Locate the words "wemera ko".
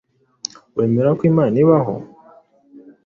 0.75-1.23